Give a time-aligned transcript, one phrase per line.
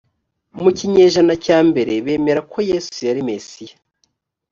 [0.61, 3.75] mu kinyejana cya mbere bemera ko yesu yari mesiya